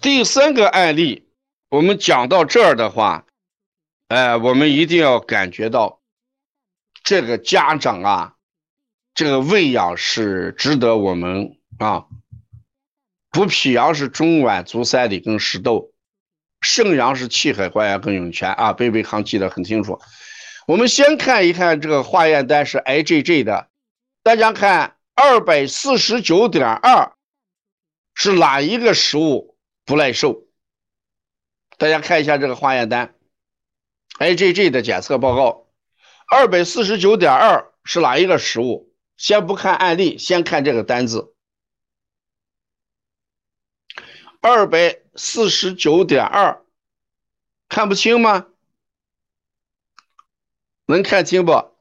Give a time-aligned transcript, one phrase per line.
[0.00, 1.26] 第三个案例，
[1.70, 3.26] 我们讲到这儿的话，
[4.06, 6.00] 哎，我们一定要感觉到
[7.02, 8.34] 这个家长啊，
[9.12, 12.06] 这个喂养是值得我们啊。
[13.30, 15.90] 补脾阳是中脘足三里跟石豆，
[16.60, 18.72] 肾阳是气海关元跟涌泉啊。
[18.72, 20.00] 贝贝康记得很清楚。
[20.68, 23.68] 我们先看一看这个化验单是 IgG 的，
[24.22, 27.12] 大家看二百四十九点二
[28.14, 29.56] 是哪一个食物
[29.88, 30.46] 不耐受？
[31.78, 33.14] 大家看一下这个化验单
[34.18, 35.66] ，IgG 的检测报告，
[36.30, 38.94] 二百四十九点二是哪一个食物？
[39.16, 41.34] 先不看案例，先看这个单子。
[44.42, 46.62] 二百四十九点二，
[47.70, 48.48] 看不清吗？
[50.84, 51.74] 能看清不？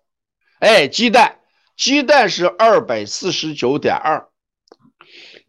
[0.59, 1.41] 哎，鸡蛋，
[1.75, 4.29] 鸡蛋是二百四十九点二。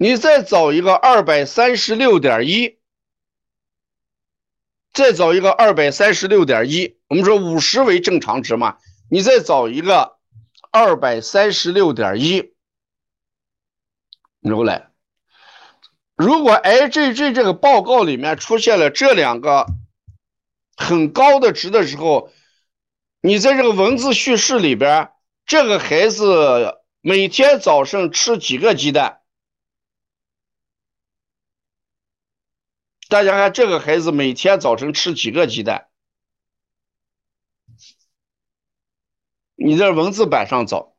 [0.00, 2.78] 你再找一个二百三十六点一，
[4.92, 6.96] 再找一个二百三十六点一。
[7.08, 8.78] 我们说五十为正常值嘛，
[9.10, 10.16] 你再找一个
[10.70, 12.52] 二百三十六点一，
[14.40, 14.92] 然后来。
[16.14, 19.66] 如果 IgG 这个报告里面出现了这两个
[20.76, 22.32] 很高的值的时候，
[23.20, 25.10] 你在这个文字叙事里边，
[25.44, 29.20] 这个孩子每天早上吃几个鸡蛋？
[33.08, 35.88] 大家看，这个孩子每天早晨吃几个鸡蛋？
[39.54, 40.94] 你在文字版上找。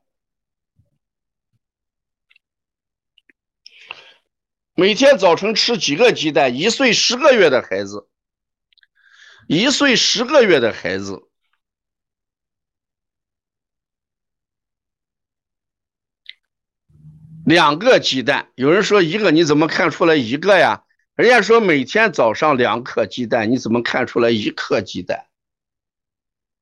[4.74, 6.56] 每天早晨吃几个鸡蛋？
[6.56, 8.10] 一岁十个月的孩子，
[9.48, 11.30] 一岁十个月的孩子，
[17.46, 18.52] 两个鸡蛋。
[18.56, 20.86] 有人说一个，你怎么看出来一个呀？
[21.20, 25.26] 人家说每天早上两颗鸡蛋，你怎么看出来一颗鸡蛋？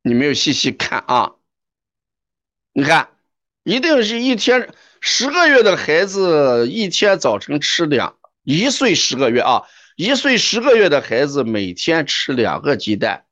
[0.01, 1.33] 你没有细细看啊？
[2.73, 3.09] 你看，
[3.63, 4.73] 一定是一天。
[4.99, 9.61] 十个月的孩子一天早晨吃两，一岁十个月啊，
[9.95, 13.27] 一岁十个月的孩子每天吃两个鸡蛋。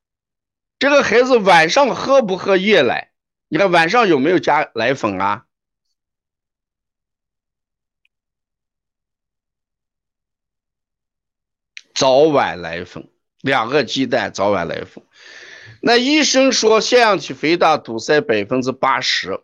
[0.77, 3.09] 这个孩子晚上喝不喝夜奶？
[3.47, 5.44] 你看晚上有没有加奶粉啊？
[11.95, 13.09] 早晚奶粉，
[13.41, 15.03] 两个鸡蛋，早晚奶粉。
[15.81, 19.41] 那医生说腺样体肥大堵塞百分之八十。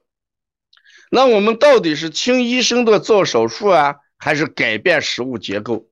[1.10, 5.90] 那我们到底是听医生的做手术啊，还是改变食物结构？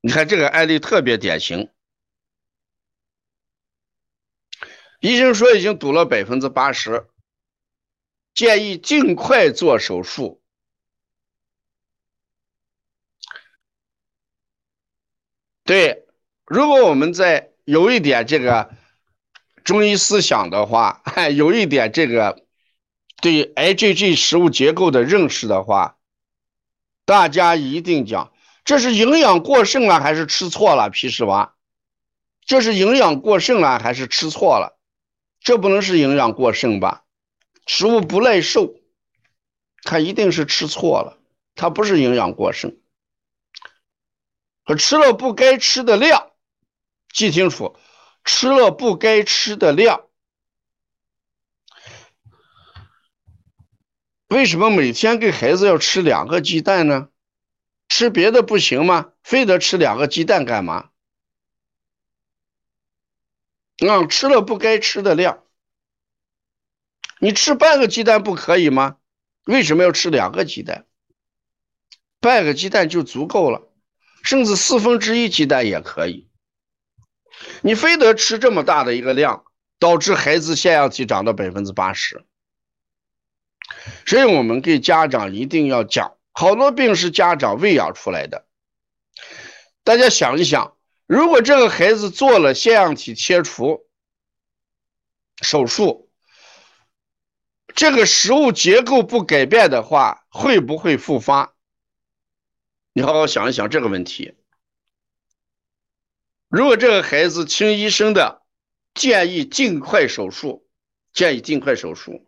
[0.00, 1.70] 你看这个案例特别典型，
[5.00, 7.06] 医生说已经堵了百分之八十，
[8.34, 10.42] 建议尽快做手术。
[15.66, 16.06] 对，
[16.46, 18.70] 如果我们在有一点这个
[19.64, 21.02] 中医思想的话，
[21.36, 22.42] 有一点这个。
[23.22, 25.96] 对 IgG 食物结构的认识的话，
[27.06, 28.30] 大家一定讲，
[28.62, 30.90] 这是营养过剩了还是吃错了？
[30.90, 31.54] 皮实娃，
[32.44, 34.78] 这是营养过剩了还是吃错了？
[35.40, 37.04] 这不能是营养过剩吧？
[37.66, 38.74] 食物不耐受，
[39.82, 41.18] 它一定是吃错了，
[41.54, 42.76] 它不是营养过剩，
[44.66, 46.32] 和吃了不该吃的量，
[47.12, 47.76] 记清楚，
[48.24, 50.06] 吃了不该吃的量。
[54.26, 57.08] 为什么每天给孩子要吃两个鸡蛋呢？
[57.88, 59.12] 吃别的不行吗？
[59.22, 60.90] 非得吃两个鸡蛋干嘛？
[63.78, 65.44] 啊，吃了不该吃的量，
[67.20, 68.96] 你吃半个鸡蛋不可以吗？
[69.44, 70.88] 为什么要吃两个鸡蛋？
[72.18, 73.65] 半个鸡蛋就足够了，
[74.26, 76.28] 甚至四分之一鸡蛋也可以。
[77.62, 79.44] 你非得吃这么大的一个量，
[79.78, 82.24] 导致孩子腺样体长到百分之八十。
[84.04, 88.46] 所以我们给家长一定要讲，好多病是家长喂养出来的。
[89.84, 90.76] 大家想一想，
[91.06, 93.86] 如果这个孩子做了腺样体切除
[95.40, 96.10] 手术，
[97.74, 101.52] 这个食物结构不改变的话，会不会复发？
[102.96, 104.34] 你好好想一想这个问题。
[106.48, 108.40] 如果这个孩子听医生的
[108.94, 110.66] 建议，尽快手术，
[111.12, 112.26] 建议尽快手术。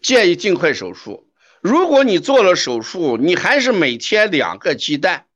[0.00, 1.30] 建议尽快手术。
[1.60, 5.28] 如果你做了手术，你还是每天两个鸡蛋，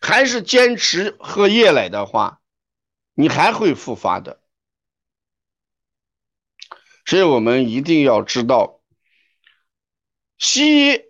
[0.00, 2.40] 还是坚持喝夜奶的话，
[3.14, 4.40] 你还会复发的。
[7.04, 8.80] 所以我们一定要知道，
[10.38, 11.00] 西医，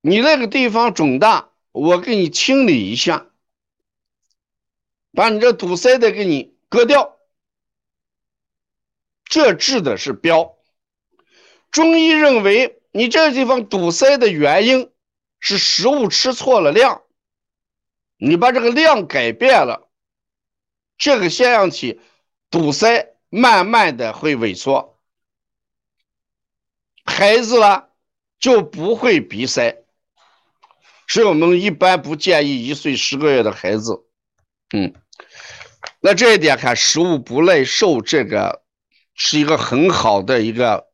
[0.00, 3.26] 你那个地方肿大，我给你清理一下，
[5.12, 7.18] 把你这堵塞的给你割掉，
[9.24, 10.56] 这治的是标。
[11.70, 14.90] 中医认为，你这个地方堵塞的原因
[15.38, 17.02] 是食物吃错了量，
[18.16, 19.88] 你把这个量改变了，
[20.96, 22.00] 这个腺样体
[22.50, 24.89] 堵塞慢慢的会萎缩。
[27.10, 27.90] 孩子了
[28.38, 29.84] 就不会鼻塞，
[31.06, 34.04] 所以我们一般不建议一岁十个月的孩子。
[34.72, 34.94] 嗯，
[36.00, 38.62] 那这一点看食物不耐受，这个
[39.14, 40.86] 是一个很好的一个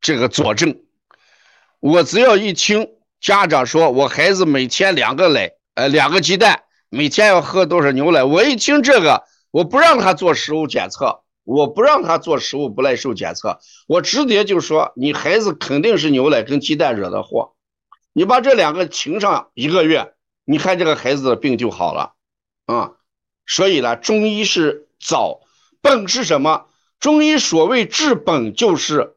[0.00, 0.80] 这个佐证。
[1.80, 2.88] 我只要一听
[3.20, 11.22] 家长说我孩子每天两个奶，呃，两个鸡蛋，每天要喝多少牛奶，我一听这个，我不让他做食物检测。
[11.44, 13.58] 我不让他做食物不耐受检测，
[13.88, 17.54] 我直接就说你孩子肯定是牛奶跟鸡蛋惹的祸，
[18.12, 20.14] 你把这两个停上一个月，
[20.44, 22.14] 你看这个孩子的病就好了
[22.66, 22.92] 啊。
[23.46, 25.40] 所以呢，中医是早
[25.80, 26.66] 本是什么？
[27.00, 29.16] 中医所谓治本就是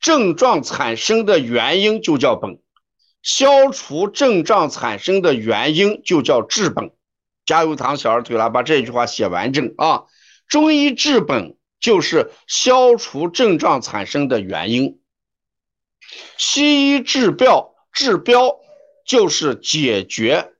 [0.00, 2.60] 症状产生的原因就叫本，
[3.22, 6.92] 消除症状产生的原因就叫治本。
[7.44, 10.04] 加油糖小儿推拿，把这句话写完整啊。
[10.48, 15.00] 中医治本就是消除症状产生的原因，
[16.36, 18.56] 西医治标治标
[19.06, 20.52] 就是解决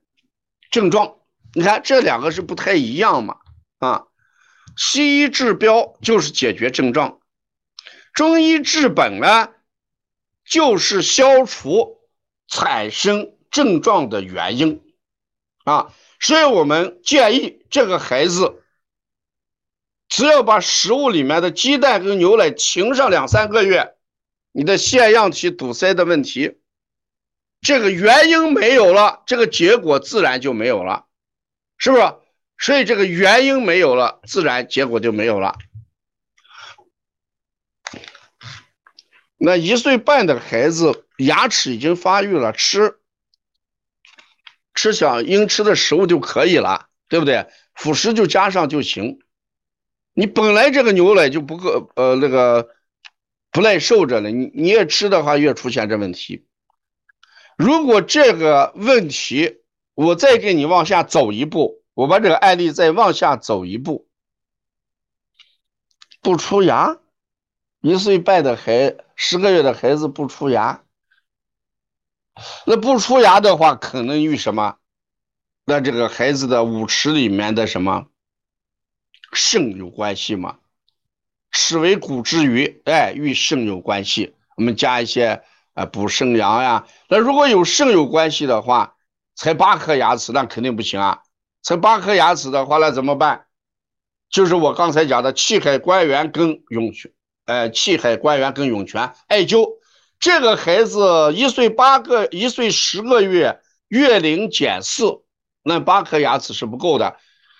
[0.69, 1.15] 症状。
[1.53, 3.37] 你看这两个是不太一样嘛？
[3.79, 4.07] 啊，
[4.75, 7.19] 西医治标就是解决症状，
[8.13, 9.49] 中医治本呢
[10.43, 11.99] 就是消除
[12.47, 14.81] 产生症状的原因
[15.63, 15.93] 啊。
[16.19, 18.61] 所以我们建议这个孩子。
[20.07, 23.95] 只要把食物里面的鸡蛋跟牛奶停上两三个月，
[24.51, 26.57] 你的腺样体堵塞的问题，
[27.61, 31.05] 这个原因没有了，这个结果自然就没有了，
[31.77, 32.13] 是不是？
[32.57, 35.57] 所以这个原因没有了，自然结果就没有了。
[39.37, 42.95] 那一岁半的孩子牙齿已经发育了，吃
[44.73, 47.47] 吃小应吃的食物就可以了，对不对？
[47.73, 49.19] 辅食就加上就行。
[50.17, 52.69] 你本来这个牛奶就不够，呃，那个
[53.51, 56.47] 不耐受着了，你你越吃的话越出现这问题。
[57.57, 59.57] 如果这个问题，
[59.93, 64.07] 我再给你往下走一步，我把这个案例再往下走一步，
[66.21, 66.97] 不出牙，
[67.81, 70.83] 一岁半的孩，十个月的孩子不出牙，
[72.65, 74.77] 那不出牙的话，可能与什么？
[75.65, 78.07] 那这个孩子的五齿里面的什么？
[79.35, 80.57] 肾有关系吗？
[81.51, 84.33] 齿为骨之余，哎，与肾有关系。
[84.57, 85.43] 我们加一些
[85.73, 86.87] 呃补肾阳呀。
[87.09, 88.95] 那如果有肾有关系的话，
[89.35, 91.21] 才八颗牙齿，那肯定不行啊。
[91.61, 93.45] 才八颗牙齿的话，那怎么办？
[94.29, 97.11] 就是我刚才讲的气海关元跟涌泉，
[97.45, 99.67] 呃，气海关元跟涌泉艾灸。
[100.19, 105.21] 这个孩子一岁八个，一岁十个月，月龄减四，
[105.63, 107.17] 那八颗牙齿是不够的。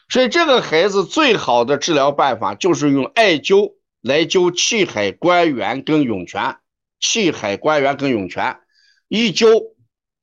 [0.07, 6.59] 所以这个孩子最好的治疗办法就是用艾灸来灸气海关元跟涌泉，
[6.99, 8.59] 气海关元跟涌泉，
[9.07, 9.73] 一灸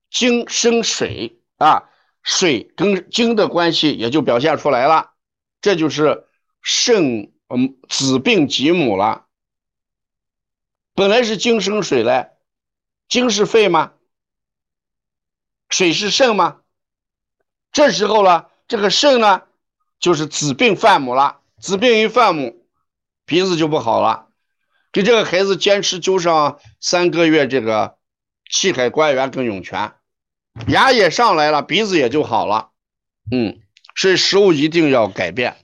[0.08, 1.90] 精生水啊，
[2.22, 5.10] 水跟精的关系也就表现出来了，
[5.60, 6.26] 这就是
[6.62, 9.26] 肾嗯子病及母了。
[10.94, 12.28] 本来是精生水嘞，
[13.08, 13.94] 精是肺吗？
[15.70, 16.60] 水是肾吗？
[17.72, 19.42] 这时候呢，这个肾呢？
[20.02, 22.66] 就是子病犯母了，子病一犯母，
[23.24, 24.28] 鼻子就不好了。
[24.90, 27.96] 给这个孩子坚持灸上三个月，这个
[28.50, 29.92] 气海关元跟涌泉，
[30.66, 32.72] 牙也上来了，鼻子也就好了。
[33.30, 33.60] 嗯，
[33.94, 35.56] 所以食物一定要改变。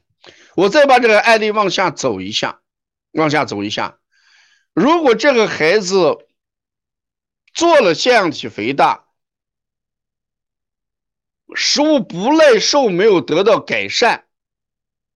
[0.55, 2.61] 我再把这个案例往下走一下，
[3.11, 3.99] 往下走一下。
[4.73, 6.17] 如果这个孩子
[7.53, 9.07] 做了腺样体肥大，
[11.57, 14.27] 食物不耐受，没有得到改善。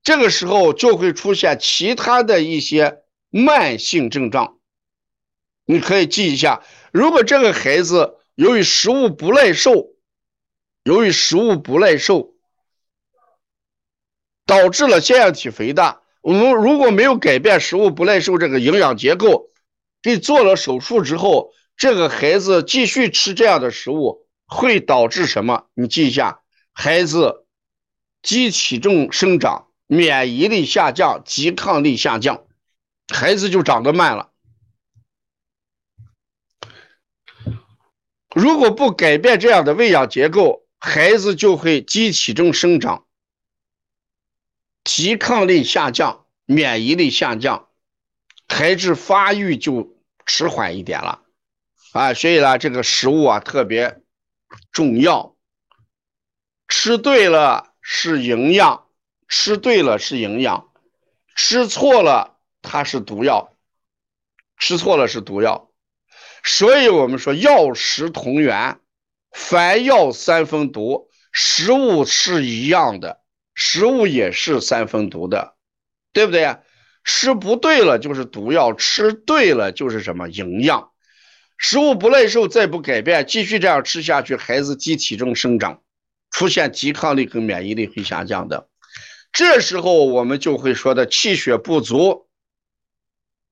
[0.03, 4.59] 这个时候就会出现其他的一些慢性症状，
[5.65, 6.63] 你可以记一下。
[6.93, 9.95] 如果这个孩子由于食物不耐受，
[10.83, 12.35] 由于食物不耐受，
[14.45, 19.51] 导致了腺样体肥大，我们如果没有改变食物不耐受这个营养结构，
[20.03, 25.69] 给做了手术之后，这个孩子继续吃这样的食物，会导致什么？
[25.75, 26.43] 你记一下，
[26.73, 27.47] 孩子
[28.21, 29.69] 肌体重生长。
[29.93, 32.47] 免疫力下降，抵抗力下降，
[33.13, 34.33] 孩子就长得慢了。
[38.35, 43.07] 如果不改变这样的喂养结构，孩子就会机体重生长，
[44.83, 47.69] 抵抗力下降，免疫力下降，
[48.49, 49.95] 孩子发育就
[50.25, 51.21] 迟缓一点了。
[51.93, 54.01] 啊，所以呢，这个食物啊特别
[54.71, 55.37] 重要，
[56.67, 58.87] 吃对了是营养，
[59.35, 60.69] 吃对了是营养，
[61.35, 63.57] 吃错了它是毒药，
[64.59, 65.71] 吃错了是毒药。
[66.45, 68.79] 所以我们说药食同源，
[69.33, 73.23] 凡药三分毒，食物是一样的，
[73.55, 75.55] 食物也是三分毒的，
[76.13, 76.59] 对不对？
[77.03, 80.91] 吃不对了就是毒药，吃对了就是什么营养。
[81.57, 85.81] 食物不耐受，再不改变，继续这样吃下去，孩子机体重生长，
[86.31, 88.69] 出现抵抗力跟免疫力会下降的。
[89.33, 92.29] 这时候我们就会说的气血不足。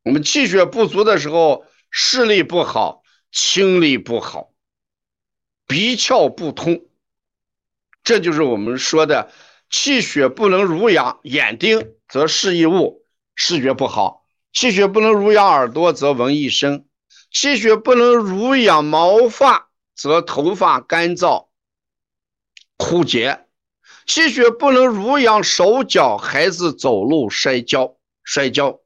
[0.02, 4.52] 我们气血不足的时候，视力不好，听力不好，
[5.66, 6.86] 鼻窍不通，
[8.02, 9.30] 这就是我们说的
[9.68, 16.86] 气血不能濡养眼睛，则视异物，视觉不好；气血不能濡养耳朵，则闻一声。
[17.30, 21.48] 气血不能濡养毛发，则头发干燥
[22.76, 23.46] 枯竭；
[24.06, 28.80] 气血不能濡养手脚，孩子走路摔跤摔跤；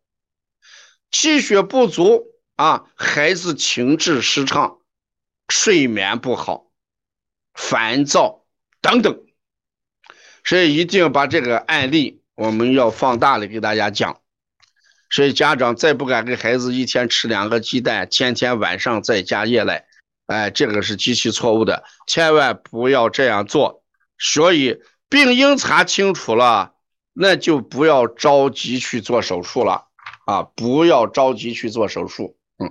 [1.11, 2.23] 气血不足
[2.57, 4.79] 啊，孩子情志失畅，
[5.49, 6.67] 睡眠不好，
[7.55, 8.45] 烦躁
[8.81, 9.25] 等等。
[10.45, 14.21] 所以一定要把这个案例我们要放大了给大家讲。
[15.11, 19.87] 所以家长再不敢给孩子一天吃两个鸡蛋，天天晚上再加夜奶，
[20.27, 23.85] 哎，这个是极其错误的，千万不要这样做。
[24.19, 24.77] 所以
[25.09, 26.75] 病因查清楚了，
[27.13, 29.87] 那就不要着急去做手术了
[30.27, 30.43] 啊！
[30.43, 32.37] 不要着急去做手术。
[32.59, 32.71] 嗯，